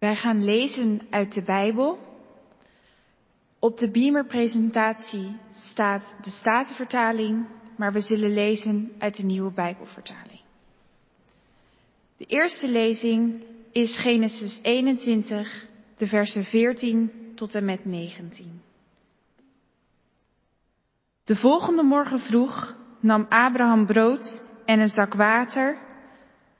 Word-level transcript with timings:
Wij 0.00 0.16
gaan 0.16 0.44
lezen 0.44 1.00
uit 1.10 1.34
de 1.34 1.42
Bijbel. 1.42 1.98
Op 3.58 3.78
de 3.78 3.90
Beamer-presentatie 3.90 5.36
staat 5.52 6.14
de 6.22 6.30
Statenvertaling, 6.30 7.46
maar 7.76 7.92
we 7.92 8.00
zullen 8.00 8.34
lezen 8.34 8.92
uit 8.98 9.16
de 9.16 9.22
Nieuwe 9.22 9.52
Bijbelvertaling. 9.52 10.40
De 12.16 12.24
eerste 12.24 12.68
lezing 12.68 13.44
is 13.72 13.96
Genesis 13.96 14.58
21, 14.62 15.66
de 15.96 16.06
versen 16.06 16.44
14 16.44 17.32
tot 17.34 17.54
en 17.54 17.64
met 17.64 17.84
19. 17.84 18.62
De 21.24 21.36
volgende 21.36 21.82
morgen 21.82 22.20
vroeg 22.20 22.76
nam 23.00 23.26
Abraham 23.28 23.86
brood 23.86 24.42
en 24.64 24.80
een 24.80 24.88
zak 24.88 25.14
water, 25.14 25.78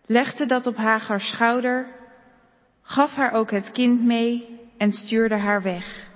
legde 0.07 0.47
dat 0.47 0.67
op 0.67 0.77
Hagars 0.77 1.31
schouder, 1.31 1.99
gaf 2.83 3.11
haar 3.11 3.33
ook 3.33 3.51
het 3.51 3.71
kind 3.71 4.05
mee 4.05 4.61
en 4.77 4.93
stuurde 4.93 5.37
haar 5.37 5.63
weg. 5.63 6.09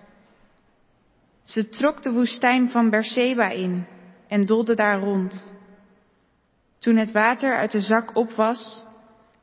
Ze 1.42 1.68
trok 1.68 2.02
de 2.02 2.12
woestijn 2.12 2.70
van 2.70 2.90
Berseba 2.90 3.48
in 3.48 3.87
en 4.28 4.46
dolde 4.46 4.74
daar 4.74 4.98
rond. 4.98 5.52
Toen 6.78 6.96
het 6.96 7.12
water 7.12 7.56
uit 7.56 7.73
de 7.73 7.80
zak 7.80 8.16
op 8.16 8.30
was, 8.30 8.84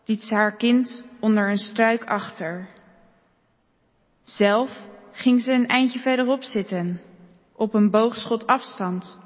liet 0.06 0.24
ze 0.24 0.36
haar 0.36 0.56
kind 0.56 1.04
onder 1.20 1.50
een 1.50 1.58
struik 1.58 2.04
achter. 2.04 2.70
Zelf 4.24 4.90
ging 5.12 5.42
ze 5.42 5.52
een 5.52 5.68
eindje 5.68 6.00
verderop 6.00 6.44
zitten, 6.44 7.02
op 7.56 7.74
een 7.74 7.90
boogschot 7.90 8.48
afstand, 8.48 9.20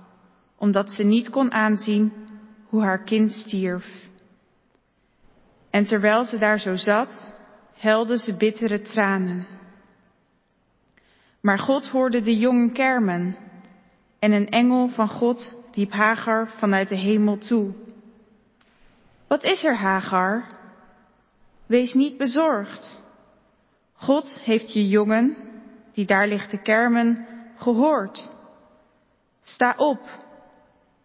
omdat 0.57 0.91
ze 0.91 1.03
niet 1.03 1.29
kon 1.29 1.51
aanzien 1.51 2.13
hoe 2.65 2.81
haar 2.81 3.03
kind 3.03 3.31
stierf. 3.31 4.07
En 5.69 5.85
terwijl 5.85 6.23
ze 6.23 6.37
daar 6.37 6.59
zo 6.59 6.75
zat, 6.75 7.34
helde 7.75 8.17
ze 8.17 8.37
bittere 8.37 8.81
tranen. 8.81 9.45
Maar 11.41 11.59
God 11.59 11.87
hoorde 11.87 12.21
de 12.21 12.37
jongen 12.37 12.71
kermen 12.71 13.37
en 14.19 14.31
een 14.31 14.49
engel 14.49 14.87
van 14.87 15.07
God 15.07 15.53
riep 15.71 15.91
Hagar 15.91 16.49
vanuit 16.49 16.89
de 16.89 16.95
hemel 16.95 17.37
toe. 17.37 17.73
Wat 19.27 19.43
is 19.43 19.63
er, 19.63 19.75
Hagar? 19.75 20.45
Wees 21.65 21.93
niet 21.93 22.17
bezorgd. 22.17 23.03
God 23.93 24.39
heeft 24.39 24.73
je 24.73 24.87
jongen, 24.87 25.35
die 25.93 26.05
daar 26.05 26.27
ligt 26.27 26.49
te 26.49 26.57
kermen, 26.57 27.27
gehoord. 27.55 28.29
Sta 29.41 29.73
op, 29.77 30.01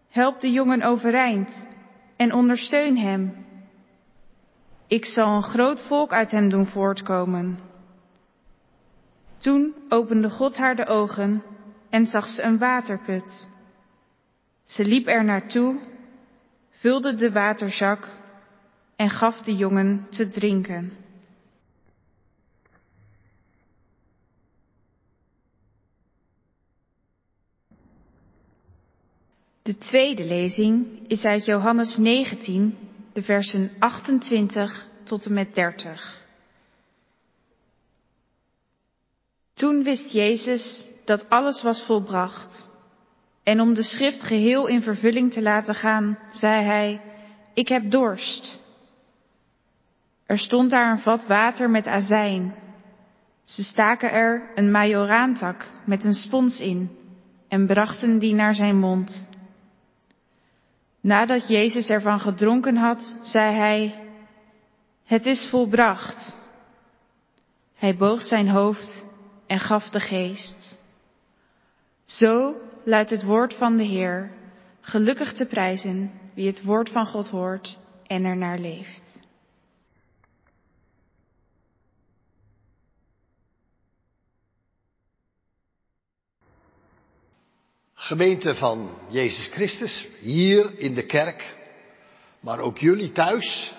help 0.08 0.40
de 0.40 0.50
jongen 0.50 0.82
overeind 0.82 1.68
en 2.16 2.32
ondersteun 2.32 2.96
hem. 2.96 3.46
Ik 4.90 5.04
zal 5.04 5.36
een 5.36 5.42
groot 5.42 5.82
volk 5.82 6.12
uit 6.12 6.30
hem 6.30 6.48
doen 6.48 6.66
voortkomen. 6.66 7.58
Toen 9.38 9.74
opende 9.88 10.30
God 10.30 10.56
haar 10.56 10.76
de 10.76 10.86
ogen 10.86 11.42
en 11.90 12.06
zag 12.06 12.28
ze 12.28 12.42
een 12.42 12.58
waterput. 12.58 13.48
Ze 14.64 14.84
liep 14.84 15.08
er 15.08 15.24
naartoe, 15.24 15.80
vulde 16.70 17.14
de 17.14 17.32
waterzak 17.32 18.08
en 18.96 19.10
gaf 19.10 19.42
de 19.42 19.56
jongen 19.56 20.06
te 20.08 20.28
drinken. 20.28 20.92
De 29.62 29.78
tweede 29.78 30.24
lezing 30.24 31.08
is 31.08 31.24
uit 31.24 31.44
Johannes 31.44 31.96
19, 31.96 32.89
de 33.12 33.22
versen 33.22 33.70
28 33.78 34.88
tot 35.04 35.26
en 35.26 35.32
met 35.32 35.54
30. 35.54 36.18
Toen 39.54 39.82
wist 39.82 40.12
Jezus 40.12 40.88
dat 41.04 41.28
alles 41.28 41.62
was 41.62 41.84
volbracht. 41.86 42.68
En 43.42 43.60
om 43.60 43.74
de 43.74 43.82
schrift 43.82 44.22
geheel 44.22 44.66
in 44.66 44.82
vervulling 44.82 45.32
te 45.32 45.42
laten 45.42 45.74
gaan, 45.74 46.18
zei 46.30 46.64
hij, 46.64 47.00
ik 47.54 47.68
heb 47.68 47.90
dorst. 47.90 48.60
Er 50.26 50.38
stond 50.38 50.70
daar 50.70 50.90
een 50.90 50.98
vat 50.98 51.26
water 51.26 51.70
met 51.70 51.86
azijn. 51.86 52.54
Ze 53.44 53.62
staken 53.62 54.10
er 54.10 54.50
een 54.54 54.70
majoraantak 54.70 55.66
met 55.86 56.04
een 56.04 56.14
spons 56.14 56.60
in 56.60 56.90
en 57.48 57.66
brachten 57.66 58.18
die 58.18 58.34
naar 58.34 58.54
zijn 58.54 58.78
mond. 58.78 59.28
Nadat 61.00 61.48
Jezus 61.48 61.88
ervan 61.88 62.20
gedronken 62.20 62.76
had, 62.76 63.16
zei 63.22 63.54
hij, 63.54 63.94
het 65.04 65.26
is 65.26 65.48
volbracht. 65.50 66.38
Hij 67.74 67.96
boog 67.96 68.22
zijn 68.22 68.48
hoofd 68.48 69.06
en 69.46 69.60
gaf 69.60 69.88
de 69.88 70.00
geest. 70.00 70.78
Zo 72.04 72.54
luidt 72.84 73.10
het 73.10 73.22
woord 73.22 73.54
van 73.54 73.76
de 73.76 73.84
Heer, 73.84 74.30
gelukkig 74.80 75.32
te 75.32 75.46
prijzen 75.46 76.10
wie 76.34 76.46
het 76.46 76.64
woord 76.64 76.90
van 76.90 77.06
God 77.06 77.28
hoort 77.28 77.78
en 78.06 78.24
er 78.24 78.36
naar 78.36 78.58
leeft. 78.58 79.09
Gemeente 88.10 88.54
van 88.54 88.90
Jezus 89.08 89.46
Christus, 89.46 90.06
hier 90.20 90.78
in 90.78 90.94
de 90.94 91.06
kerk, 91.06 91.56
maar 92.40 92.60
ook 92.60 92.78
jullie 92.78 93.12
thuis, 93.12 93.72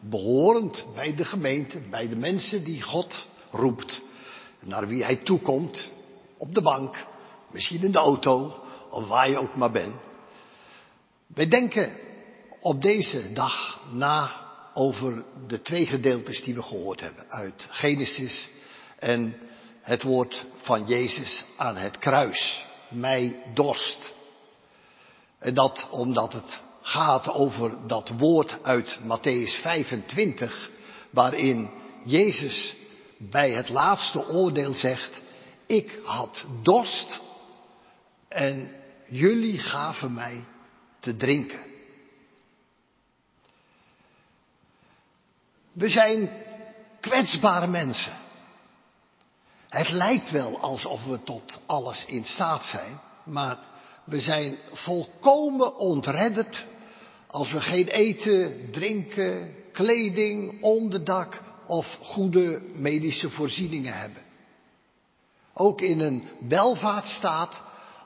behorend 0.00 0.84
bij 0.94 1.14
de 1.14 1.24
gemeente, 1.24 1.80
bij 1.90 2.08
de 2.08 2.16
mensen 2.16 2.64
die 2.64 2.82
God 2.82 3.26
roept, 3.50 4.00
naar 4.60 4.88
wie 4.88 5.04
Hij 5.04 5.16
toekomt, 5.16 5.90
op 6.38 6.54
de 6.54 6.62
bank, 6.62 7.06
misschien 7.50 7.82
in 7.82 7.92
de 7.92 7.98
auto, 7.98 8.62
of 8.90 9.08
waar 9.08 9.30
je 9.30 9.38
ook 9.38 9.54
maar 9.54 9.72
bent. 9.72 9.96
Wij 11.26 11.48
denken 11.48 11.96
op 12.60 12.82
deze 12.82 13.32
dag 13.32 13.80
na 13.92 14.30
over 14.74 15.24
de 15.46 15.62
twee 15.62 15.86
gedeeltes 15.86 16.42
die 16.42 16.54
we 16.54 16.62
gehoord 16.62 17.00
hebben 17.00 17.30
uit 17.30 17.66
Genesis 17.70 18.48
en 18.98 19.36
het 19.80 20.02
woord 20.02 20.46
van 20.56 20.86
Jezus 20.86 21.44
aan 21.56 21.76
het 21.76 21.98
kruis 21.98 22.64
mij 22.88 23.42
dorst. 23.54 24.14
En 25.38 25.54
dat 25.54 25.86
omdat 25.90 26.32
het 26.32 26.62
gaat 26.82 27.28
over 27.28 27.86
dat 27.86 28.08
woord 28.18 28.58
uit 28.62 28.98
Matthäus 29.02 29.60
25, 29.60 30.70
waarin 31.10 31.70
Jezus 32.04 32.74
bij 33.18 33.50
het 33.50 33.68
laatste 33.68 34.28
oordeel 34.28 34.72
zegt, 34.72 35.22
ik 35.66 36.00
had 36.04 36.44
dorst 36.62 37.20
en 38.28 38.70
jullie 39.08 39.58
gaven 39.58 40.14
mij 40.14 40.44
te 41.00 41.16
drinken. 41.16 41.64
We 45.72 45.88
zijn 45.88 46.30
kwetsbare 47.00 47.66
mensen. 47.66 48.25
Het 49.76 49.90
lijkt 49.90 50.30
wel 50.30 50.58
alsof 50.60 51.04
we 51.04 51.22
tot 51.22 51.60
alles 51.66 52.04
in 52.06 52.24
staat 52.24 52.64
zijn, 52.64 53.00
maar 53.24 53.58
we 54.04 54.20
zijn 54.20 54.56
volkomen 54.72 55.76
ontredderd 55.76 56.66
als 57.26 57.52
we 57.52 57.60
geen 57.60 57.88
eten, 57.88 58.68
drinken, 58.72 59.54
kleding, 59.72 60.62
onderdak 60.62 61.42
of 61.66 61.98
goede 62.02 62.60
medische 62.74 63.30
voorzieningen 63.30 63.98
hebben. 63.98 64.22
Ook 65.52 65.80
in 65.80 66.00
een 66.00 66.28
welvaartsstaat 66.48 67.62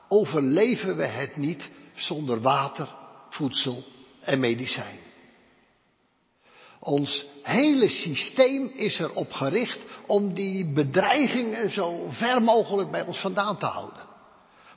overleven 0.07 0.95
we 0.95 1.05
het 1.05 1.35
niet 1.35 1.69
zonder 1.95 2.41
water, 2.41 2.95
voedsel 3.29 3.83
en 4.21 4.39
medicijn. 4.39 4.99
Ons 6.81 7.25
hele 7.43 7.89
systeem 7.89 8.71
is 8.75 8.99
erop 8.99 9.31
gericht 9.31 9.79
om 10.07 10.33
die 10.33 10.73
bedreigingen 10.73 11.69
zo 11.69 12.07
ver 12.09 12.41
mogelijk 12.41 12.91
bij 12.91 13.05
ons 13.05 13.19
vandaan 13.19 13.57
te 13.57 13.65
houden. 13.65 14.09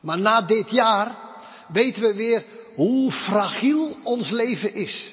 Maar 0.01 0.19
na 0.19 0.43
dit 0.43 0.71
jaar 0.71 1.17
weten 1.69 2.03
we 2.03 2.15
weer 2.15 2.45
hoe 2.75 3.13
fragiel 3.13 3.97
ons 4.03 4.31
leven 4.31 4.75
is. 4.75 5.13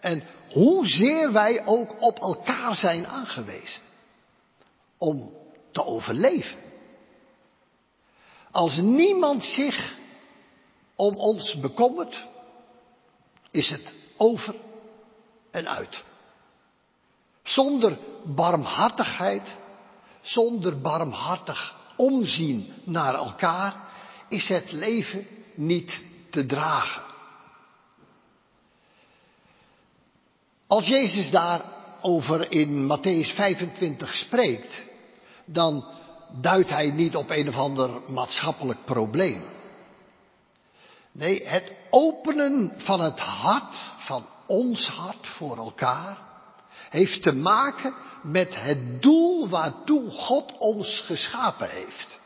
En 0.00 0.22
hoezeer 0.52 1.32
wij 1.32 1.66
ook 1.66 2.02
op 2.02 2.18
elkaar 2.18 2.74
zijn 2.74 3.06
aangewezen. 3.06 3.82
Om 4.98 5.32
te 5.72 5.84
overleven. 5.84 6.58
Als 8.50 8.76
niemand 8.76 9.44
zich 9.44 9.96
om 10.96 11.14
ons 11.16 11.60
bekommert, 11.60 12.24
is 13.50 13.70
het 13.70 13.94
over 14.16 14.54
en 15.50 15.68
uit. 15.68 16.04
Zonder 17.42 17.98
barmhartigheid, 18.24 19.56
zonder 20.20 20.80
barmhartig 20.80 21.74
omzien 21.96 22.72
naar 22.84 23.14
elkaar, 23.14 23.74
is 24.28 24.48
het 24.48 24.72
leven 24.72 25.26
niet 25.54 26.02
te 26.30 26.46
dragen. 26.46 27.02
Als 30.66 30.86
Jezus 30.86 31.30
daar 31.30 31.62
over 32.00 32.52
in 32.52 32.86
Matthäus 32.86 33.34
25 33.34 34.14
spreekt, 34.14 34.84
dan 35.44 35.84
duidt 36.40 36.70
hij 36.70 36.90
niet 36.90 37.16
op 37.16 37.30
een 37.30 37.48
of 37.48 37.54
ander 37.54 37.90
maatschappelijk 38.06 38.84
probleem. 38.84 39.44
Nee, 41.12 41.46
het 41.46 41.76
openen 41.90 42.72
van 42.76 43.00
het 43.00 43.20
hart, 43.20 43.74
van 44.08 44.26
ons 44.46 44.88
hart 44.88 45.26
voor 45.26 45.56
elkaar, 45.56 46.18
heeft 46.90 47.22
te 47.22 47.32
maken 47.32 47.94
met 48.22 48.54
het 48.54 49.02
doel 49.02 49.48
waartoe 49.48 50.10
God 50.10 50.58
ons 50.58 51.00
geschapen 51.00 51.70
heeft. 51.70 52.20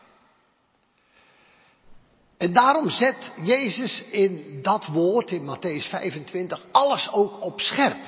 En 2.36 2.52
daarom 2.52 2.90
zet 2.90 3.32
Jezus 3.42 4.02
in 4.02 4.62
dat 4.62 4.86
woord, 4.86 5.30
in 5.30 5.56
Matthäus 5.56 5.88
25, 5.88 6.64
alles 6.72 7.12
ook 7.12 7.42
op 7.42 7.60
scherp. 7.60 8.00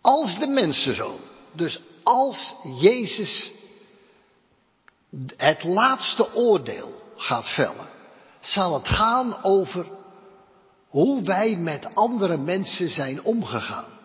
Als 0.00 0.38
de 0.38 0.46
mensenzoon, 0.46 1.20
dus 1.52 1.80
als 2.02 2.54
Jezus 2.80 3.52
het 5.36 5.64
laatste 5.64 6.34
oordeel 6.34 7.02
gaat 7.16 7.48
vellen, 7.48 7.88
zal 8.40 8.74
het 8.74 8.88
gaan 8.88 9.42
over 9.42 9.97
hoe 10.98 11.22
wij 11.22 11.56
met 11.56 11.94
andere 11.94 12.36
mensen 12.36 12.88
zijn 12.88 13.22
omgegaan. 13.22 13.98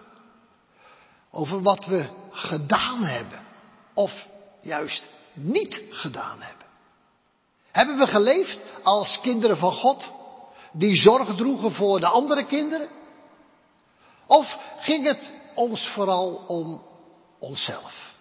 Over 1.32 1.62
wat 1.62 1.86
we 1.86 2.10
gedaan 2.32 3.04
hebben 3.04 3.40
of 3.94 4.28
juist 4.62 5.04
niet 5.34 5.82
gedaan 5.90 6.42
hebben. 6.42 6.66
Hebben 7.72 7.98
we 7.98 8.08
geleefd 8.08 8.60
als 8.84 9.20
kinderen 9.22 9.58
van 9.58 9.72
God 9.72 10.12
die 10.72 10.96
zorg 10.96 11.36
droegen 11.36 11.72
voor 11.72 12.00
de 12.00 12.08
andere 12.08 12.46
kinderen? 12.46 12.90
Of 14.26 14.58
ging 14.80 15.06
het 15.06 15.34
ons 15.56 15.88
vooral 15.88 16.44
om 16.48 16.86
onszelf? 17.40 18.14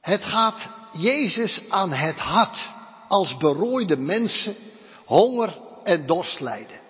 Het 0.00 0.24
gaat 0.24 0.70
Jezus 0.92 1.62
aan 1.68 1.92
het 1.92 2.18
hart 2.18 2.70
als 3.08 3.36
berooide 3.36 3.96
mensen 3.96 4.70
honger 5.12 5.58
en 5.84 6.06
dorst 6.06 6.40
lijden. 6.40 6.80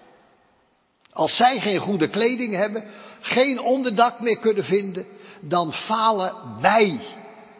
Als 1.12 1.36
zij 1.36 1.60
geen 1.60 1.78
goede 1.78 2.08
kleding 2.08 2.54
hebben, 2.54 2.84
geen 3.20 3.60
onderdak 3.60 4.20
meer 4.20 4.38
kunnen 4.38 4.64
vinden, 4.64 5.06
dan 5.40 5.72
falen 5.72 6.60
wij 6.60 7.00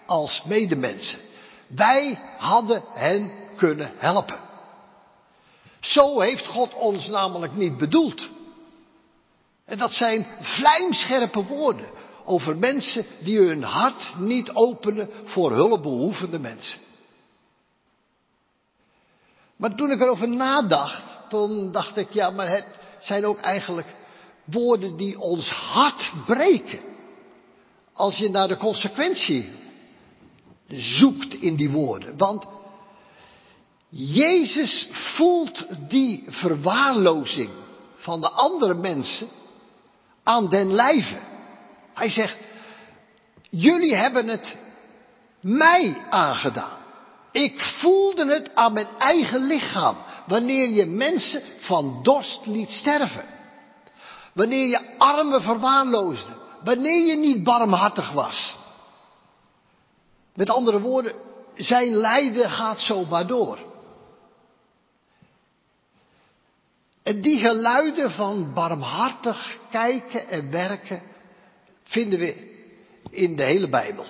als 0.07 0.43
medemensen. 0.45 1.19
Wij 1.67 2.19
hadden 2.39 2.83
hen 2.93 3.33
kunnen 3.57 3.93
helpen. 3.97 4.39
Zo 5.81 6.21
heeft 6.21 6.47
God 6.47 6.75
ons 6.75 7.09
namelijk 7.09 7.55
niet 7.55 7.77
bedoeld. 7.77 8.29
En 9.65 9.79
dat 9.79 9.93
zijn 9.93 10.27
vlijmscherpe 10.41 11.45
woorden 11.45 11.91
over 12.25 12.57
mensen 12.57 13.07
die 13.21 13.39
hun 13.39 13.63
hart 13.63 14.15
niet 14.19 14.51
openen 14.53 15.11
voor 15.25 15.53
hulpbehoevende 15.53 16.39
mensen. 16.39 16.81
Maar 19.63 19.75
toen 19.75 19.91
ik 19.91 20.01
erover 20.01 20.29
nadacht, 20.29 21.03
toen 21.29 21.73
dacht 21.73 21.97
ik, 21.97 22.11
ja, 22.11 22.31
maar 22.31 22.49
het 22.49 22.67
zijn 23.01 23.27
ook 23.27 23.41
eigenlijk 23.41 23.95
woorden 24.45 24.97
die 24.97 25.21
ons 25.21 25.51
hart 25.51 26.13
breken. 26.27 26.81
Als 27.93 28.17
je 28.17 28.31
naar 28.31 28.49
de 28.49 28.57
consequentie 28.57 29.53
zoekt 30.69 31.35
in 31.35 31.57
die 31.57 31.71
woorden. 31.71 32.17
Want 32.17 32.47
Jezus 33.89 34.89
voelt 34.93 35.67
die 35.89 36.25
verwaarlozing 36.27 37.51
van 37.97 38.21
de 38.21 38.31
andere 38.31 38.75
mensen 38.75 39.29
aan 40.23 40.49
den 40.49 40.75
lijve. 40.75 41.19
Hij 41.95 42.11
zegt, 42.11 42.37
jullie 43.51 43.95
hebben 43.95 44.29
het 44.29 44.57
mij 45.41 46.03
aangedaan. 46.11 46.82
Ik 47.33 47.61
voelde 47.61 48.33
het 48.33 48.55
aan 48.55 48.73
mijn 48.73 48.89
eigen 48.99 49.47
lichaam. 49.47 49.97
Wanneer 50.27 50.69
je 50.69 50.87
mensen 50.87 51.43
van 51.59 52.01
dorst 52.03 52.47
liet 52.47 52.71
sterven. 52.71 53.25
Wanneer 54.33 54.67
je 54.67 54.99
armen 54.99 55.43
verwaarloosde. 55.43 56.37
Wanneer 56.65 57.07
je 57.07 57.17
niet 57.17 57.45
barmhartig 57.45 58.13
was. 58.13 58.57
Met 60.35 60.51
andere 60.51 60.81
woorden, 60.81 61.15
zijn 61.55 61.97
lijden 61.97 62.51
gaat 62.51 62.81
zomaar 62.81 63.27
door. 63.27 63.59
En 67.03 67.21
die 67.21 67.41
geluiden 67.41 68.11
van 68.11 68.53
barmhartig 68.55 69.59
kijken 69.71 70.29
en 70.29 70.51
werken 70.51 71.03
vinden 71.85 72.19
we 72.19 72.51
in 73.11 73.37
de 73.37 73.45
hele 73.45 73.69
Bijbel. 73.69 74.07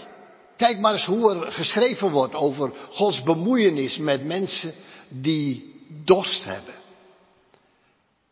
Kijk 0.57 0.79
maar 0.79 0.93
eens 0.93 1.05
hoe 1.05 1.35
er 1.35 1.53
geschreven 1.53 2.11
wordt 2.11 2.35
over 2.35 2.73
Gods 2.91 3.23
bemoeienis 3.23 3.99
met 3.99 4.25
mensen 4.25 4.75
die 5.09 5.81
dorst 6.05 6.45
hebben. 6.45 6.75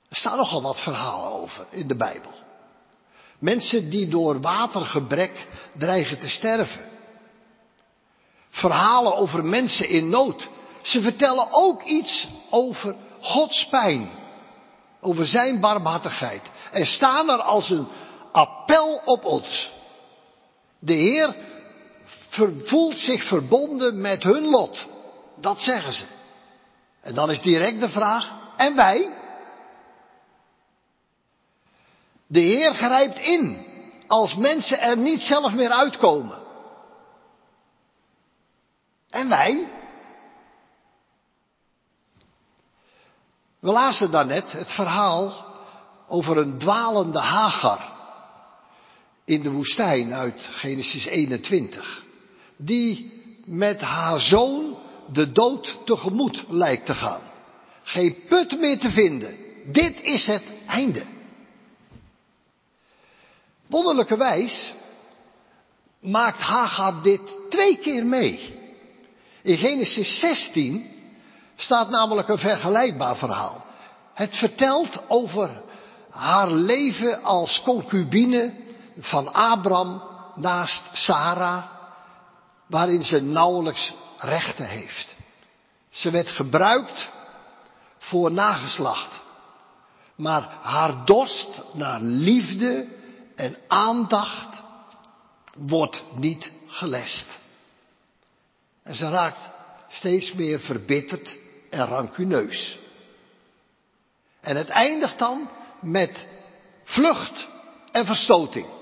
Er 0.09 0.17
staan 0.17 0.37
nogal 0.37 0.63
wat 0.63 0.81
verhalen 0.81 1.33
over 1.33 1.67
in 1.71 1.89
de 1.89 1.97
Bijbel. 1.97 2.33
Mensen 3.39 3.91
die 3.91 4.09
door 4.09 4.41
watergebrek 4.41 5.47
dreigen 5.79 6.19
te 6.19 6.29
sterven. 6.29 6.89
Verhalen 8.51 9.17
over 9.17 9.45
mensen 9.45 9.89
in 9.89 10.09
nood. 10.09 10.49
Ze 10.83 11.01
vertellen 11.01 11.49
ook 11.51 11.83
iets 11.83 12.29
over 12.51 12.97
Gods 13.21 13.69
pijn. 13.69 14.11
Over 15.01 15.27
zijn 15.27 15.61
barmhartigheid. 15.61 16.43
En 16.71 16.87
staan 16.87 17.31
er 17.31 17.43
als 17.43 17.71
een 17.71 17.89
appel 18.33 19.01
op 19.05 19.25
ons. 19.25 19.71
De 20.79 20.93
Heer 20.93 21.35
voelt 22.65 22.99
zich 22.99 23.25
verbonden 23.25 24.01
met 24.01 24.23
hun 24.23 24.45
lot. 24.45 24.89
Dat 25.37 25.61
zeggen 25.61 25.93
ze. 25.93 26.05
En 27.01 27.15
dan 27.15 27.31
is 27.31 27.41
direct 27.41 27.81
de 27.81 27.89
vraag, 27.89 28.35
en 28.57 28.77
wij? 28.77 29.15
De 32.27 32.41
Heer 32.41 32.75
grijpt 32.75 33.19
in 33.19 33.67
als 34.07 34.35
mensen 34.35 34.81
er 34.81 34.97
niet 34.97 35.21
zelf 35.21 35.53
meer 35.53 35.71
uitkomen. 35.71 36.39
En 39.11 39.29
wij? 39.29 39.69
We 43.61 43.71
lazen 43.71 44.11
daarnet 44.11 44.53
het 44.53 44.73
verhaal 44.73 45.45
over 46.09 46.37
een 46.37 46.59
dwalende 46.59 47.21
Hagar 47.21 47.93
in 49.25 49.43
de 49.43 49.51
woestijn 49.51 50.13
uit 50.13 50.49
Genesis 50.53 51.05
21 51.05 52.09
die 52.61 53.13
met 53.45 53.81
haar 53.81 54.21
zoon 54.21 54.77
de 55.13 55.33
dood 55.33 55.79
tegemoet 55.85 56.45
lijkt 56.49 56.87
te 56.87 56.95
gaan. 56.95 57.23
Geen 57.83 58.17
put 58.29 58.61
meer 58.61 58.79
te 58.79 58.91
vinden. 58.91 59.37
Dit 59.67 60.03
is 60.03 60.27
het 60.27 60.57
einde. 60.67 61.05
Wonderlijkerwijs 63.67 64.73
maakt 66.01 66.41
Hagar 66.41 67.03
dit 67.03 67.39
twee 67.49 67.79
keer 67.79 68.07
mee. 68.07 68.59
In 69.43 69.57
Genesis 69.59 70.21
16 70.21 70.91
staat 71.57 71.91
namelijk 71.91 72.29
een 72.29 72.39
vergelijkbaar 72.39 73.17
verhaal. 73.17 73.65
Het 74.15 74.37
vertelt 74.37 75.09
over 75.09 75.63
haar 76.11 76.51
leven 76.51 77.23
als 77.23 77.63
concubine 77.63 78.55
van 78.99 79.33
Abram 79.33 80.03
naast 80.35 80.83
Sarah 80.93 81.70
waarin 82.71 83.03
ze 83.03 83.21
nauwelijks 83.21 83.95
rechten 84.19 84.69
heeft. 84.69 85.17
Ze 85.91 86.11
werd 86.11 86.31
gebruikt 86.31 87.11
voor 87.99 88.33
nageslacht. 88.33 89.23
Maar 90.17 90.43
haar 90.61 91.05
dorst 91.05 91.63
naar 91.73 92.01
liefde 92.01 92.87
en 93.35 93.57
aandacht 93.69 94.63
wordt 95.55 96.05
niet 96.15 96.53
gelest. 96.67 97.39
En 98.83 98.95
ze 98.95 99.09
raakt 99.09 99.51
steeds 99.89 100.33
meer 100.33 100.61
verbitterd 100.61 101.37
en 101.71 101.87
rancuneus. 101.87 102.79
En 104.41 104.57
het 104.57 104.69
eindigt 104.69 105.19
dan 105.19 105.51
met 105.81 106.29
vlucht 106.85 107.49
en 107.93 108.07
verstoting. 108.07 108.80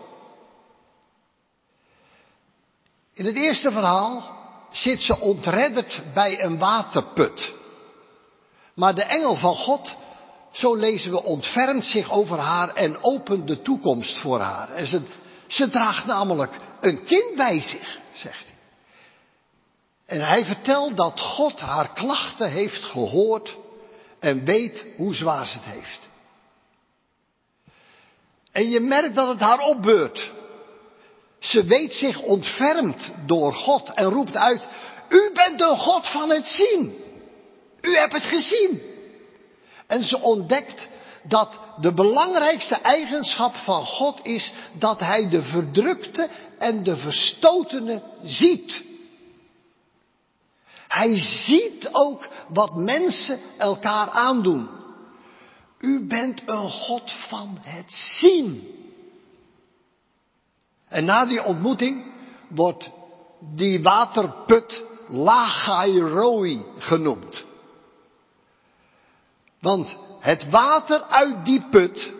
In 3.18 3.24
het 3.24 3.36
eerste 3.36 3.70
verhaal 3.70 4.36
zit 4.70 5.02
ze 5.02 5.20
ontredderd 5.20 6.02
bij 6.14 6.42
een 6.42 6.58
waterput. 6.58 7.52
Maar 8.74 8.94
de 8.94 9.02
engel 9.02 9.34
van 9.34 9.54
God, 9.54 9.96
zo 10.52 10.74
lezen 10.74 11.10
we, 11.10 11.22
ontfermt 11.22 11.84
zich 11.84 12.10
over 12.10 12.38
haar 12.38 12.74
en 12.74 13.02
opent 13.02 13.46
de 13.46 13.62
toekomst 13.62 14.18
voor 14.18 14.40
haar. 14.40 14.70
En 14.70 14.86
ze, 14.86 15.02
ze 15.46 15.68
draagt 15.70 16.06
namelijk 16.06 16.52
een 16.80 17.04
kind 17.04 17.36
bij 17.36 17.60
zich, 17.60 17.98
zegt 18.12 18.44
hij. 18.44 18.56
En 20.06 20.26
hij 20.26 20.44
vertelt 20.44 20.96
dat 20.96 21.20
God 21.20 21.60
haar 21.60 21.92
klachten 21.92 22.50
heeft 22.50 22.82
gehoord 22.84 23.56
en 24.20 24.44
weet 24.44 24.86
hoe 24.96 25.14
zwaar 25.14 25.46
ze 25.46 25.58
het 25.58 25.74
heeft. 25.74 26.10
En 28.52 28.70
je 28.70 28.80
merkt 28.80 29.14
dat 29.14 29.28
het 29.28 29.40
haar 29.40 29.60
opbeurt. 29.60 30.36
Ze 31.38 31.64
weet 31.64 31.94
zich 31.94 32.20
ontfermd 32.20 33.12
door 33.26 33.54
God 33.54 33.92
en 33.94 34.04
roept 34.04 34.36
uit, 34.36 34.68
u 35.08 35.30
bent 35.34 35.58
de 35.58 35.64
God 35.64 36.08
van 36.08 36.30
het 36.30 36.46
zien. 36.46 36.96
U 37.80 37.96
hebt 37.96 38.12
het 38.12 38.24
gezien. 38.24 38.82
En 39.86 40.04
ze 40.04 40.20
ontdekt 40.20 40.88
dat 41.22 41.60
de 41.80 41.94
belangrijkste 41.94 42.74
eigenschap 42.74 43.54
van 43.54 43.86
God 43.86 44.20
is 44.22 44.52
dat 44.78 45.00
Hij 45.00 45.28
de 45.28 45.42
verdrukte 45.42 46.28
en 46.58 46.82
de 46.82 46.96
verstotene 46.96 48.02
ziet. 48.22 48.84
Hij 50.88 51.16
ziet 51.16 51.88
ook 51.92 52.28
wat 52.48 52.76
mensen 52.76 53.40
elkaar 53.58 54.10
aandoen. 54.10 54.68
U 55.78 56.06
bent 56.06 56.40
een 56.46 56.70
God 56.70 57.12
van 57.28 57.58
het 57.62 57.92
zien. 57.92 58.77
En 60.88 61.04
na 61.04 61.26
die 61.26 61.42
ontmoeting 61.42 62.12
wordt 62.48 62.90
die 63.40 63.82
waterput 63.82 64.82
Lagairoi 65.08 66.64
genoemd. 66.78 67.44
Want 69.60 69.96
het 70.20 70.50
water 70.50 71.02
uit 71.02 71.44
die 71.44 71.68
put 71.70 72.12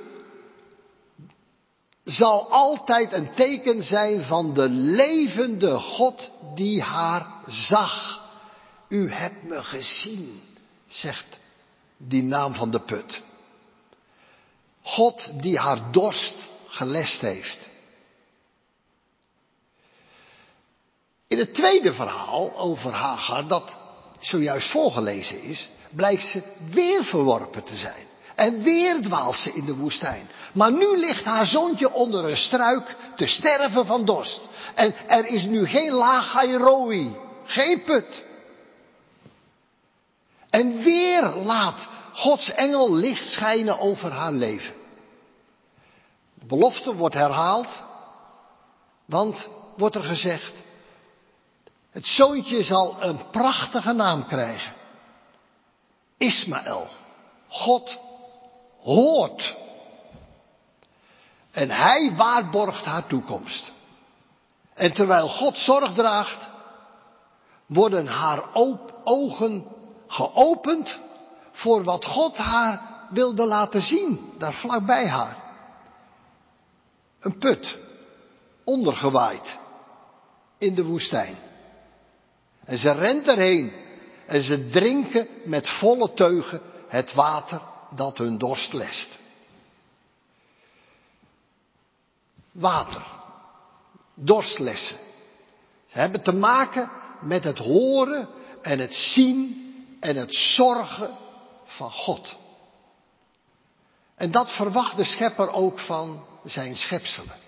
zal 2.04 2.50
altijd 2.50 3.12
een 3.12 3.34
teken 3.34 3.82
zijn 3.82 4.24
van 4.24 4.54
de 4.54 4.68
levende 4.68 5.78
God 5.78 6.30
die 6.54 6.82
haar 6.82 7.26
zag. 7.46 8.20
U 8.88 9.10
hebt 9.10 9.42
me 9.42 9.62
gezien, 9.62 10.40
zegt 10.86 11.38
die 11.96 12.22
naam 12.22 12.54
van 12.54 12.70
de 12.70 12.80
put. 12.80 13.22
God 14.82 15.32
die 15.40 15.58
haar 15.58 15.92
dorst 15.92 16.48
gelest 16.66 17.20
heeft. 17.20 17.67
In 21.38 21.44
het 21.44 21.54
tweede 21.54 21.92
verhaal 21.92 22.56
over 22.56 22.92
Hagar, 22.92 23.48
dat 23.48 23.78
zojuist 24.20 24.70
voorgelezen 24.70 25.42
is, 25.42 25.68
blijkt 25.90 26.22
ze 26.22 26.42
weer 26.70 27.04
verworpen 27.04 27.64
te 27.64 27.76
zijn. 27.76 28.06
En 28.34 28.62
weer 28.62 29.02
dwaalt 29.02 29.36
ze 29.36 29.52
in 29.52 29.64
de 29.64 29.74
woestijn. 29.74 30.30
Maar 30.54 30.72
nu 30.72 30.96
ligt 30.96 31.24
haar 31.24 31.46
zoontje 31.46 31.92
onder 31.92 32.24
een 32.24 32.36
struik 32.36 32.96
te 33.16 33.26
sterven 33.26 33.86
van 33.86 34.04
dorst. 34.04 34.40
En 34.74 34.94
er 35.06 35.26
is 35.26 35.44
nu 35.44 35.66
geen 35.66 35.92
Lagairoi, 35.92 37.16
geen 37.44 37.82
put. 37.84 38.24
En 40.50 40.82
weer 40.82 41.22
laat 41.22 41.88
Gods 42.12 42.50
engel 42.50 42.94
licht 42.94 43.28
schijnen 43.28 43.78
over 43.78 44.10
haar 44.10 44.32
leven. 44.32 44.74
De 46.34 46.46
belofte 46.46 46.94
wordt 46.94 47.14
herhaald, 47.14 47.68
want 49.06 49.48
wordt 49.76 49.94
er 49.94 50.04
gezegd, 50.04 50.66
het 51.98 52.06
zoontje 52.06 52.62
zal 52.62 53.02
een 53.02 53.30
prachtige 53.30 53.92
naam 53.92 54.26
krijgen. 54.26 54.74
Ismaël. 56.16 56.88
God 57.48 57.96
hoort. 58.80 59.56
En 61.50 61.70
hij 61.70 62.12
waarborgt 62.16 62.84
haar 62.84 63.06
toekomst. 63.06 63.72
En 64.74 64.92
terwijl 64.92 65.28
God 65.28 65.58
zorg 65.58 65.94
draagt, 65.94 66.48
worden 67.66 68.06
haar 68.06 68.42
ogen 69.04 69.66
geopend 70.06 70.98
voor 71.52 71.84
wat 71.84 72.04
God 72.04 72.36
haar 72.36 73.06
wilde 73.10 73.44
laten 73.44 73.82
zien, 73.82 74.32
daar 74.38 74.54
vlakbij 74.54 75.08
haar. 75.08 75.36
Een 77.20 77.38
put, 77.38 77.78
ondergewaaid, 78.64 79.58
in 80.58 80.74
de 80.74 80.84
woestijn. 80.84 81.47
En 82.68 82.78
ze 82.78 82.92
rent 82.92 83.26
erheen 83.26 83.72
en 84.26 84.42
ze 84.42 84.68
drinken 84.68 85.28
met 85.44 85.68
volle 85.68 86.12
teugen 86.12 86.60
het 86.88 87.12
water 87.14 87.60
dat 87.94 88.18
hun 88.18 88.38
dorst 88.38 88.72
lest. 88.72 89.18
Water, 92.52 93.02
dorstlessen. 94.14 94.98
Ze 95.86 95.98
hebben 95.98 96.22
te 96.22 96.32
maken 96.32 96.90
met 97.20 97.44
het 97.44 97.58
horen 97.58 98.28
en 98.62 98.78
het 98.78 98.94
zien 98.94 99.56
en 100.00 100.16
het 100.16 100.34
zorgen 100.34 101.16
van 101.64 101.90
God. 101.90 102.36
En 104.14 104.30
dat 104.30 104.52
verwacht 104.52 104.96
de 104.96 105.04
schepper 105.04 105.50
ook 105.50 105.80
van 105.80 106.24
zijn 106.44 106.76
schepselen. 106.76 107.46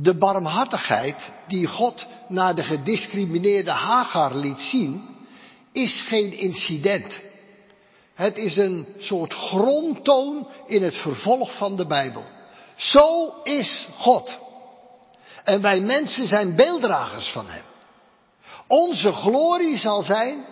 De 0.00 0.14
barmhartigheid 0.18 1.32
die 1.46 1.66
God 1.66 2.06
naar 2.28 2.54
de 2.54 2.62
gediscrimineerde 2.62 3.70
Hagar 3.70 4.34
liet 4.34 4.60
zien, 4.60 5.16
is 5.72 6.02
geen 6.02 6.32
incident. 6.32 7.20
Het 8.14 8.36
is 8.36 8.56
een 8.56 8.86
soort 8.98 9.34
grondtoon 9.34 10.48
in 10.66 10.82
het 10.82 10.96
vervolg 10.96 11.56
van 11.56 11.76
de 11.76 11.86
Bijbel. 11.86 12.24
Zo 12.76 13.34
is 13.42 13.88
God. 13.96 14.38
En 15.44 15.62
wij 15.62 15.80
mensen 15.80 16.26
zijn 16.26 16.56
beelddragers 16.56 17.28
van 17.28 17.46
Hem. 17.46 17.64
Onze 18.66 19.12
glorie 19.12 19.76
zal 19.76 20.02
zijn 20.02 20.44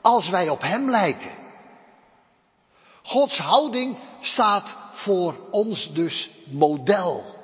als 0.00 0.28
wij 0.28 0.48
op 0.48 0.60
Hem 0.60 0.90
lijken. 0.90 1.36
Gods 3.02 3.38
houding 3.38 3.96
staat 4.20 4.76
voor 4.92 5.36
ons 5.50 5.92
dus 5.92 6.30
model. 6.50 7.37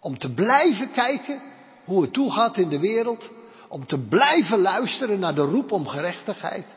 Om 0.00 0.18
te 0.18 0.34
blijven 0.34 0.92
kijken 0.92 1.42
hoe 1.84 2.02
het 2.02 2.12
toegaat 2.12 2.56
in 2.56 2.68
de 2.68 2.80
wereld. 2.80 3.30
Om 3.68 3.86
te 3.86 3.98
blijven 3.98 4.58
luisteren 4.58 5.18
naar 5.18 5.34
de 5.34 5.44
roep 5.44 5.72
om 5.72 5.86
gerechtigheid. 5.86 6.76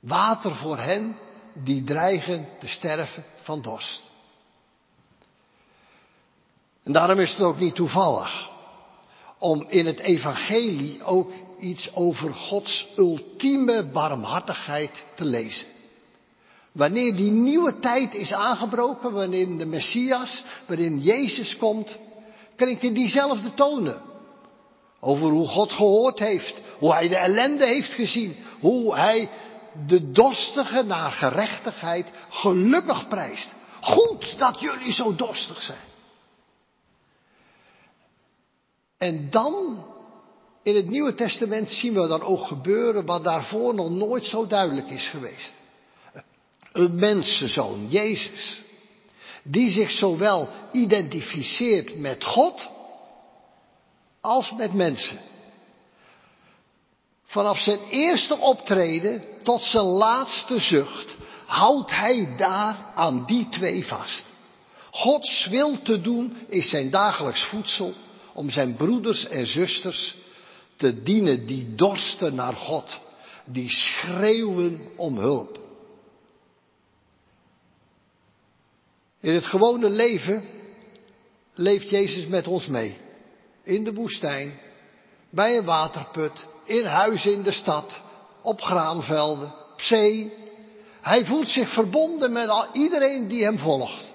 Water 0.00 0.54
voor 0.54 0.78
hen 0.78 1.16
die 1.54 1.84
dreigen 1.84 2.48
te 2.58 2.68
sterven 2.68 3.24
van 3.42 3.62
dorst. 3.62 4.02
En 6.82 6.92
daarom 6.92 7.18
is 7.18 7.30
het 7.30 7.40
ook 7.40 7.58
niet 7.58 7.74
toevallig 7.74 8.50
om 9.38 9.66
in 9.68 9.86
het 9.86 9.98
evangelie 9.98 11.04
ook 11.04 11.32
iets 11.58 11.94
over 11.94 12.34
Gods 12.34 12.88
ultieme 12.96 13.84
barmhartigheid 13.84 15.04
te 15.14 15.24
lezen. 15.24 15.66
Wanneer 16.72 17.16
die 17.16 17.30
nieuwe 17.30 17.78
tijd 17.78 18.14
is 18.14 18.32
aangebroken, 18.32 19.12
wanneer 19.12 19.56
de 19.56 19.66
Messias, 19.66 20.44
waarin 20.66 21.00
Jezus 21.00 21.56
komt, 21.56 21.98
klinken 22.56 22.94
diezelfde 22.94 23.54
tonen. 23.54 24.02
Over 25.00 25.28
hoe 25.28 25.48
God 25.48 25.72
gehoord 25.72 26.18
heeft, 26.18 26.60
hoe 26.78 26.92
hij 26.92 27.08
de 27.08 27.16
ellende 27.16 27.66
heeft 27.66 27.92
gezien, 27.92 28.36
hoe 28.60 28.94
hij 28.94 29.30
de 29.86 30.10
dorstige 30.10 30.82
naar 30.82 31.12
gerechtigheid 31.12 32.06
gelukkig 32.28 33.08
prijst. 33.08 33.54
Goed 33.80 34.38
dat 34.38 34.60
jullie 34.60 34.92
zo 34.92 35.14
dorstig 35.14 35.62
zijn. 35.62 35.88
En 38.98 39.30
dan, 39.30 39.84
in 40.62 40.76
het 40.76 40.88
Nieuwe 40.88 41.14
Testament 41.14 41.70
zien 41.70 41.94
we 41.94 42.06
dan 42.06 42.22
ook 42.22 42.46
gebeuren 42.46 43.06
wat 43.06 43.24
daarvoor 43.24 43.74
nog 43.74 43.90
nooit 43.90 44.26
zo 44.26 44.46
duidelijk 44.46 44.90
is 44.90 45.08
geweest. 45.08 45.54
Een 46.72 46.94
mensenzoon, 46.94 47.86
Jezus, 47.88 48.60
die 49.42 49.70
zich 49.70 49.90
zowel 49.90 50.48
identificeert 50.72 51.98
met 51.98 52.24
God 52.24 52.68
als 54.20 54.52
met 54.52 54.74
mensen. 54.74 55.20
Vanaf 57.24 57.58
zijn 57.58 57.80
eerste 57.90 58.38
optreden 58.38 59.24
tot 59.42 59.62
zijn 59.62 59.84
laatste 59.84 60.58
zucht 60.58 61.16
houdt 61.46 61.90
hij 61.90 62.34
daar 62.36 62.92
aan 62.94 63.24
die 63.26 63.48
twee 63.48 63.86
vast. 63.86 64.26
Gods 64.90 65.46
wil 65.46 65.82
te 65.82 66.00
doen 66.00 66.36
is 66.48 66.68
zijn 66.68 66.90
dagelijks 66.90 67.42
voedsel 67.42 67.94
om 68.34 68.50
zijn 68.50 68.76
broeders 68.76 69.26
en 69.26 69.46
zusters 69.46 70.14
te 70.76 71.02
dienen 71.02 71.46
die 71.46 71.74
dorsten 71.74 72.34
naar 72.34 72.56
God, 72.56 73.00
die 73.44 73.70
schreeuwen 73.70 74.88
om 74.96 75.18
hulp. 75.18 75.58
In 79.20 79.34
het 79.34 79.44
gewone 79.44 79.90
leven 79.90 80.44
leeft 81.54 81.90
Jezus 81.90 82.26
met 82.26 82.46
ons 82.46 82.66
mee. 82.66 82.98
In 83.62 83.84
de 83.84 83.92
woestijn, 83.92 84.60
bij 85.30 85.56
een 85.56 85.64
waterput, 85.64 86.46
in 86.64 86.84
huizen 86.84 87.32
in 87.32 87.42
de 87.42 87.52
stad, 87.52 88.00
op 88.42 88.60
graanvelden, 88.60 89.52
op 89.72 89.80
zee. 89.80 90.32
Hij 91.00 91.24
voelt 91.24 91.48
zich 91.48 91.72
verbonden 91.72 92.32
met 92.32 92.68
iedereen 92.72 93.28
die 93.28 93.44
hem 93.44 93.58
volgt. 93.58 94.12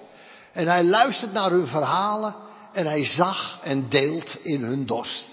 En 0.52 0.66
hij 0.66 0.84
luistert 0.84 1.32
naar 1.32 1.50
hun 1.50 1.66
verhalen 1.66 2.34
en 2.72 2.86
hij 2.86 3.04
zag 3.04 3.60
en 3.62 3.88
deelt 3.88 4.38
in 4.42 4.62
hun 4.62 4.86
dorst. 4.86 5.26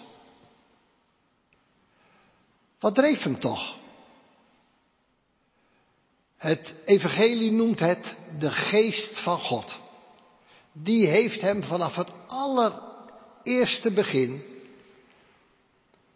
Wat 2.80 2.96
dreef 2.96 3.24
hem 3.24 3.40
toch? 3.40 3.78
Het 6.44 6.76
evangelie 6.86 7.52
noemt 7.52 7.80
het 7.80 8.16
de 8.40 8.52
geest 8.52 9.20
van 9.20 9.40
God. 9.40 9.80
Die 10.72 11.08
heeft 11.08 11.42
hem 11.42 11.64
vanaf 11.64 11.96
het 11.96 12.10
allereerste 12.28 13.92
begin 13.92 14.44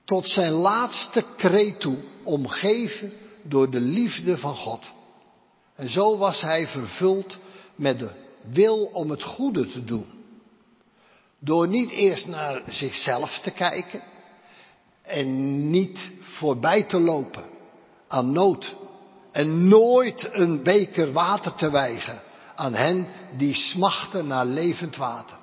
tot 0.05 0.29
zijn 0.29 0.51
laatste 0.51 1.23
kreet 1.37 1.79
toe 1.79 1.97
omgeven 2.23 3.13
door 3.43 3.71
de 3.71 3.79
liefde 3.79 4.37
van 4.37 4.55
God. 4.55 4.91
En 5.75 5.89
zo 5.89 6.17
was 6.17 6.41
hij 6.41 6.67
vervuld 6.67 7.37
met 7.75 7.99
de 7.99 8.11
wil 8.41 8.85
om 8.85 9.09
het 9.09 9.23
goede 9.23 9.67
te 9.67 9.83
doen. 9.83 10.05
Door 11.39 11.67
niet 11.67 11.89
eerst 11.89 12.27
naar 12.27 12.61
zichzelf 12.67 13.39
te 13.39 13.51
kijken 13.51 14.03
en 15.01 15.69
niet 15.69 16.11
voorbij 16.21 16.83
te 16.83 16.99
lopen 16.99 17.49
aan 18.07 18.31
nood 18.31 18.75
en 19.37 19.67
nooit 19.67 20.29
een 20.31 20.63
beker 20.63 21.11
water 21.11 21.55
te 21.55 21.71
weigeren 21.71 22.21
aan 22.55 22.73
hen 22.73 23.07
die 23.37 23.53
smachten 23.53 24.27
naar 24.27 24.45
levend 24.45 24.95
water. 24.95 25.37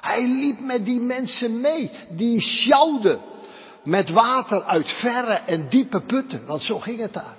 Hij 0.00 0.26
liep 0.26 0.60
met 0.60 0.84
die 0.84 1.00
mensen 1.00 1.60
mee, 1.60 1.90
die 2.10 2.40
sjouwden 2.40 3.20
met 3.84 4.10
water 4.10 4.62
uit 4.62 4.90
verre 4.90 5.32
en 5.32 5.68
diepe 5.68 6.00
putten, 6.00 6.46
want 6.46 6.62
zo 6.62 6.78
ging 6.78 7.00
het 7.00 7.12
daar. 7.12 7.36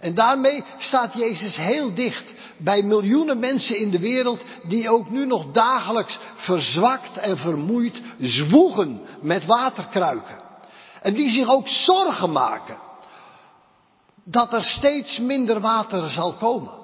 En 0.00 0.14
daarmee 0.14 0.64
staat 0.78 1.14
Jezus 1.14 1.56
heel 1.56 1.94
dicht 1.94 2.32
bij 2.56 2.82
miljoenen 2.82 3.38
mensen 3.38 3.78
in 3.78 3.90
de 3.90 3.98
wereld 3.98 4.40
die 4.68 4.88
ook 4.88 5.10
nu 5.10 5.26
nog 5.26 5.52
dagelijks 5.52 6.18
verzwakt 6.34 7.16
en 7.16 7.38
vermoeid 7.38 8.02
zwoegen 8.18 9.00
met 9.20 9.46
waterkruiken. 9.46 10.40
En 11.02 11.14
die 11.14 11.30
zich 11.30 11.48
ook 11.48 11.68
zorgen 11.68 12.32
maken 12.32 12.88
dat 14.30 14.52
er 14.52 14.64
steeds 14.64 15.18
minder 15.18 15.60
water 15.60 16.08
zal 16.08 16.34
komen. 16.34 16.78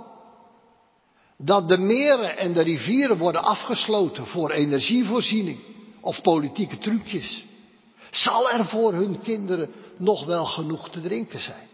Dat 1.39 1.69
de 1.69 1.79
meren 1.79 2.37
en 2.37 2.53
de 2.53 2.63
rivieren 2.63 3.19
worden 3.19 3.43
afgesloten 3.43 4.27
voor 4.27 4.51
energievoorziening 4.51 5.59
of 6.01 6.21
politieke 6.21 6.79
trucjes. 6.79 7.45
Zal 8.11 8.51
er 8.51 8.65
voor 8.65 8.93
hun 8.93 9.21
kinderen 9.23 9.73
nog 9.97 10.25
wel 10.25 10.45
genoeg 10.45 10.91
te 10.91 11.01
drinken 11.01 11.41
zijn? 11.41 11.69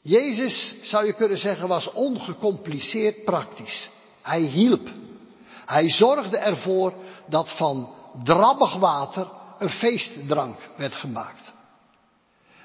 Jezus, 0.00 0.74
zou 0.82 1.06
je 1.06 1.12
kunnen 1.12 1.38
zeggen, 1.38 1.68
was 1.68 1.92
ongecompliceerd 1.92 3.24
praktisch. 3.24 3.90
Hij 4.22 4.40
hielp. 4.40 4.88
Hij 5.66 5.90
zorgde 5.90 6.36
ervoor 6.36 6.94
dat 7.28 7.56
van 7.56 7.94
drabbig 8.22 8.74
water 8.74 9.30
een 9.58 9.70
feestdrank 9.70 10.58
werd 10.76 10.94
gemaakt. 10.94 11.56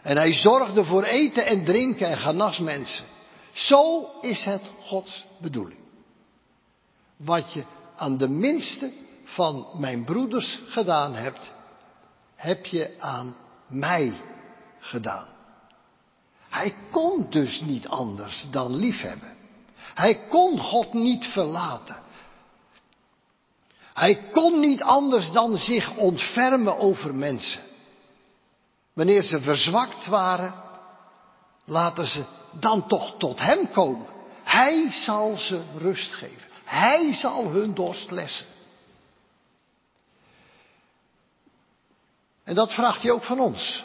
En 0.03 0.17
hij 0.17 0.33
zorgde 0.33 0.83
voor 0.83 1.03
eten 1.03 1.45
en 1.45 1.63
drinken 1.63 2.07
en 2.07 2.17
genas 2.17 2.59
mensen. 2.59 3.05
Zo 3.51 4.09
is 4.21 4.43
het 4.43 4.61
Gods 4.81 5.25
bedoeling. 5.41 5.79
Wat 7.17 7.53
je 7.53 7.63
aan 7.95 8.17
de 8.17 8.27
minste 8.27 8.91
van 9.23 9.67
mijn 9.73 10.03
broeders 10.03 10.61
gedaan 10.67 11.13
hebt, 11.13 11.51
heb 12.35 12.65
je 12.65 12.95
aan 12.99 13.35
mij 13.67 14.13
gedaan. 14.79 15.27
Hij 16.49 16.75
kon 16.91 17.27
dus 17.29 17.61
niet 17.61 17.87
anders 17.87 18.45
dan 18.51 18.75
liefhebben. 18.75 19.35
Hij 19.93 20.27
kon 20.29 20.59
God 20.59 20.93
niet 20.93 21.25
verlaten. 21.25 22.01
Hij 23.93 24.29
kon 24.31 24.59
niet 24.59 24.81
anders 24.81 25.31
dan 25.31 25.57
zich 25.57 25.95
ontfermen 25.95 26.77
over 26.77 27.15
mensen. 27.15 27.61
Wanneer 28.93 29.23
ze 29.23 29.41
verzwakt 29.41 30.05
waren, 30.05 30.63
laten 31.65 32.05
ze 32.05 32.25
dan 32.51 32.87
toch 32.87 33.17
tot 33.17 33.39
Hem 33.39 33.71
komen. 33.71 34.07
Hij 34.43 34.91
zal 34.91 35.37
ze 35.37 35.63
rust 35.77 36.13
geven. 36.13 36.51
Hij 36.63 37.13
zal 37.13 37.47
hun 37.47 37.73
dorst 37.73 38.11
lessen. 38.11 38.47
En 42.43 42.55
dat 42.55 42.73
vraagt 42.73 43.01
hij 43.01 43.11
ook 43.11 43.23
van 43.23 43.39
ons. 43.39 43.83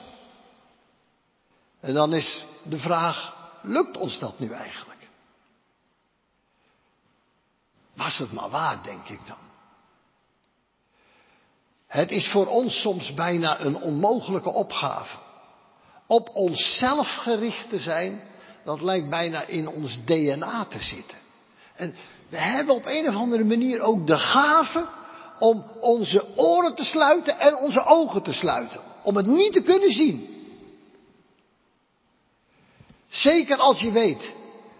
En 1.80 1.94
dan 1.94 2.14
is 2.14 2.46
de 2.62 2.78
vraag, 2.78 3.36
lukt 3.62 3.96
ons 3.96 4.18
dat 4.18 4.38
nu 4.38 4.50
eigenlijk? 4.52 5.08
Was 7.94 8.18
het 8.18 8.32
maar 8.32 8.50
waar, 8.50 8.82
denk 8.82 9.08
ik 9.08 9.26
dan. 9.26 9.47
Het 11.88 12.10
is 12.10 12.28
voor 12.28 12.46
ons 12.46 12.80
soms 12.80 13.14
bijna 13.14 13.60
een 13.60 13.82
onmogelijke 13.82 14.52
opgave. 14.52 15.16
Op 16.06 16.30
onszelf 16.32 17.08
gericht 17.08 17.68
te 17.68 17.78
zijn, 17.78 18.22
dat 18.64 18.80
lijkt 18.80 19.10
bijna 19.10 19.42
in 19.42 19.68
ons 19.68 19.98
DNA 20.04 20.64
te 20.64 20.82
zitten. 20.82 21.18
En 21.74 21.94
we 22.28 22.36
hebben 22.36 22.74
op 22.74 22.86
een 22.86 23.08
of 23.08 23.14
andere 23.14 23.44
manier 23.44 23.80
ook 23.80 24.06
de 24.06 24.18
gave 24.18 24.86
om 25.38 25.64
onze 25.80 26.26
oren 26.36 26.74
te 26.74 26.84
sluiten 26.84 27.38
en 27.38 27.56
onze 27.56 27.84
ogen 27.84 28.22
te 28.22 28.32
sluiten. 28.32 28.80
Om 29.02 29.16
het 29.16 29.26
niet 29.26 29.52
te 29.52 29.62
kunnen 29.62 29.90
zien. 29.90 30.36
Zeker 33.08 33.56
als 33.56 33.80
je 33.80 33.90
weet 33.90 34.34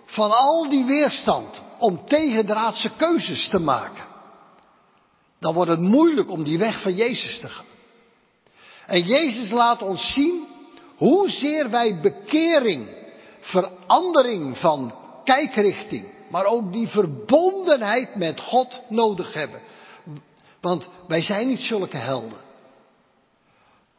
van 0.05 0.31
al 0.31 0.69
die 0.69 0.85
weerstand 0.85 1.63
om 1.79 2.07
tegendraadse 2.07 2.91
keuzes 2.97 3.49
te 3.49 3.59
maken. 3.59 4.08
Dan 5.41 5.55
wordt 5.55 5.71
het 5.71 5.81
moeilijk 5.81 6.31
om 6.31 6.45
die 6.45 6.59
weg 6.59 6.83
van 6.83 6.95
Jezus 6.95 7.41
te 7.41 7.49
gaan. 7.49 7.65
En 8.87 9.03
Jezus 9.03 9.51
laat 9.51 9.83
ons 9.83 10.13
zien 10.13 10.47
hoezeer 10.97 11.71
wij 11.71 12.01
bekering, 12.01 12.89
verandering 13.41 14.59
van 14.59 14.95
kijkrichting, 15.25 16.13
maar 16.31 16.45
ook 16.45 16.73
die 16.73 16.89
verbondenheid 16.89 18.15
met 18.15 18.41
God 18.41 18.83
nodig 18.89 19.33
hebben. 19.33 19.61
Want 20.61 20.89
wij 21.09 21.23
zijn 21.23 21.49
niet 21.49 21.61
zulke 21.61 21.97
helden. 21.97 22.39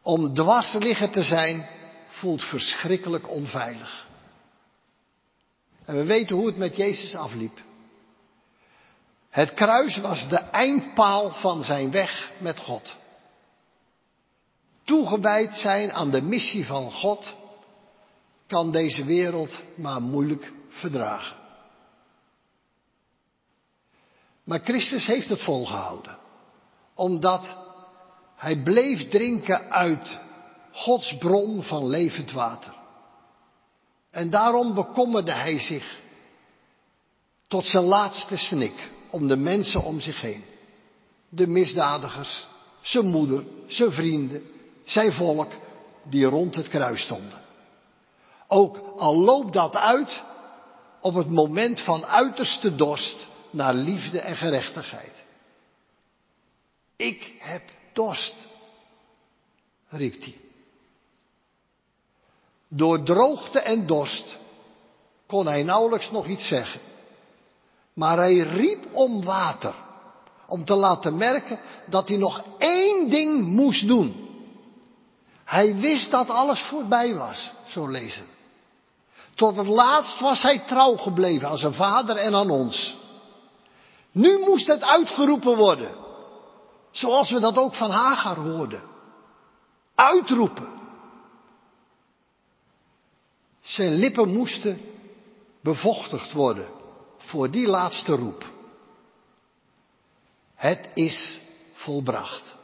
Om 0.02 0.34
dwars 0.34 0.74
liggen 0.74 1.12
te 1.12 1.24
zijn 1.24 1.70
voelt 2.10 2.44
verschrikkelijk 2.44 3.30
onveilig. 3.30 4.08
En 5.86 5.96
we 5.96 6.04
weten 6.04 6.36
hoe 6.36 6.46
het 6.46 6.58
met 6.58 6.76
Jezus 6.76 7.16
afliep. 7.16 7.62
Het 9.40 9.54
kruis 9.54 9.98
was 9.98 10.28
de 10.30 10.38
eindpaal 10.38 11.34
van 11.34 11.64
zijn 11.64 11.92
weg 11.92 12.32
met 12.38 12.60
God. 12.60 12.96
Toegewijd 14.84 15.56
zijn 15.56 15.92
aan 15.92 16.10
de 16.10 16.22
missie 16.22 16.66
van 16.66 16.92
God 16.92 17.36
kan 18.48 18.72
deze 18.72 19.04
wereld 19.06 19.58
maar 19.76 20.02
moeilijk 20.02 20.54
verdragen. 20.70 21.38
Maar 24.44 24.60
Christus 24.60 25.06
heeft 25.06 25.30
het 25.30 25.44
volgehouden, 25.44 26.18
omdat 26.96 27.56
hij 28.36 28.62
bleef 28.64 29.10
drinken 29.10 29.72
uit 29.72 30.20
Gods 30.72 31.18
bron 31.18 31.64
van 31.64 31.88
levend 31.88 32.32
water. 32.32 32.74
En 34.12 34.30
daarom 34.30 34.74
bekommerde 34.74 35.34
hij 35.34 35.60
zich 35.60 36.00
tot 37.48 37.66
zijn 37.66 37.84
laatste 37.84 38.38
snik 38.38 38.98
om 39.10 39.28
de 39.28 39.38
mensen 39.38 39.84
om 39.84 40.00
zich 40.00 40.22
heen. 40.22 40.44
De 41.30 41.48
misdadigers, 41.48 42.48
zijn 42.82 43.06
moeder, 43.06 43.44
zijn 43.68 43.92
vrienden, 43.92 44.44
zijn 44.84 45.14
volk 45.14 45.52
die 46.04 46.26
rond 46.26 46.56
het 46.56 46.68
kruis 46.68 47.02
stonden. 47.02 47.42
Ook 48.48 48.78
al 48.96 49.16
loopt 49.16 49.54
dat 49.54 49.76
uit 49.76 50.24
op 51.02 51.14
het 51.14 51.30
moment 51.30 51.82
van 51.82 52.06
uiterste 52.06 52.76
dorst 52.76 53.28
naar 53.50 53.74
liefde 53.74 54.20
en 54.20 54.38
gerechtigheid. 54.38 55.26
Ik 56.96 57.34
heb 57.40 57.64
dorst, 57.94 58.36
riep 59.88 60.22
hij. 60.22 60.38
Door 62.68 63.04
droogte 63.04 63.60
en 63.60 63.88
dorst 63.88 64.38
kon 65.28 65.48
hij 65.48 65.64
nauwelijks 65.64 66.12
nog 66.12 66.28
iets 66.28 66.48
zeggen. 66.48 66.82
Maar 67.94 68.18
hij 68.18 68.38
riep 68.38 68.86
om 68.92 69.24
water. 69.24 69.76
Om 70.48 70.66
te 70.66 70.76
laten 70.76 71.18
merken 71.18 71.60
dat 71.86 72.08
hij 72.08 72.18
nog 72.18 72.44
één 72.58 73.10
ding 73.10 73.46
moest 73.46 73.88
doen. 73.88 74.28
Hij 75.46 75.76
wist 75.76 76.12
dat 76.12 76.30
alles 76.30 76.62
voorbij 76.62 77.16
was, 77.16 77.54
zo 77.66 77.88
lezen. 77.88 78.26
Tot 79.36 79.58
het 79.58 79.68
laatst 79.68 80.20
was 80.20 80.42
hij 80.42 80.60
trouw 80.60 80.96
gebleven 80.96 81.50
aan 81.50 81.58
zijn 81.58 81.74
vader 81.74 82.16
en 82.16 82.36
aan 82.36 82.50
ons. 82.50 82.98
Nu 84.12 84.40
moest 84.40 84.68
het 84.68 84.84
uitgeroepen 84.84 85.58
worden. 85.58 85.96
Zoals 86.92 87.32
we 87.32 87.40
dat 87.40 87.58
ook 87.58 87.76
van 87.76 87.92
Hagar 87.92 88.36
hoorden. 88.36 88.84
Uitroepen. 89.96 90.70
Zijn 93.62 93.94
lippen 93.94 94.34
moesten 94.34 94.82
bevochtigd 95.62 96.34
worden 96.34 96.79
voor 97.30 97.52
die 97.52 97.68
laatste 97.68 98.16
roep. 98.16 98.52
Het 100.56 100.90
is 100.94 101.40
volbracht. 101.74 102.56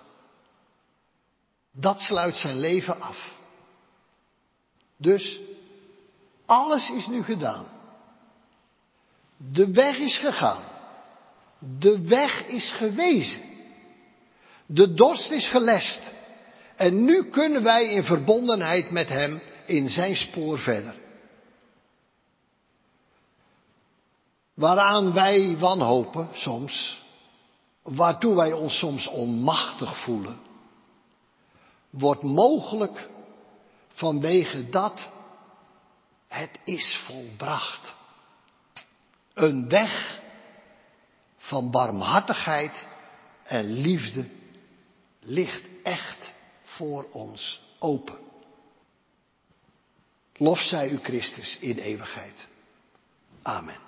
Dat 1.71 2.01
sluit 2.01 2.36
zijn 2.36 2.60
leven 2.60 3.01
af. 3.01 3.34
Dus 4.97 5.39
Alles 6.45 6.89
is 6.89 7.08
nu 7.08 7.23
gedaan. 7.23 7.67
De 9.38 9.71
weg 9.71 9.97
is 9.97 10.17
gegaan. 10.17 10.63
De 11.80 12.01
weg 12.01 12.45
is 12.45 12.71
gewezen. 12.71 13.41
De 14.65 14.93
dorst 14.93 15.32
is 15.32 15.49
gelest. 15.49 16.01
En 16.75 17.04
nu 17.04 17.30
kunnen 17.30 17.63
wij 17.63 17.86
in 17.89 18.04
verbondenheid 18.04 18.91
met 18.91 19.10
Hem 19.10 19.41
in 19.65 19.89
Zijn 19.89 20.15
spoor 20.15 20.60
verder. 20.60 20.95
Waaraan 24.55 25.13
wij 25.13 25.57
wanhopen 25.57 26.29
soms, 26.33 27.03
waartoe 27.83 28.35
wij 28.35 28.53
ons 28.53 28.77
soms 28.77 29.07
onmachtig 29.07 29.97
voelen, 29.97 30.39
wordt 31.89 32.23
mogelijk 32.23 33.09
vanwege 33.93 34.69
dat 34.69 35.11
het 36.27 36.59
is 36.63 37.01
volbracht. 37.05 37.95
Een 39.33 39.69
weg 39.69 40.21
van 41.37 41.71
barmhartigheid 41.71 42.87
en 43.43 43.65
liefde 43.71 44.29
ligt 45.19 45.63
echt 45.83 46.33
voor 46.63 47.07
ons 47.11 47.61
open. 47.79 48.19
Lof 50.33 50.59
zij 50.59 50.89
u 50.89 50.97
Christus 50.97 51.57
in 51.59 51.77
eeuwigheid. 51.77 52.47
Amen. 53.41 53.85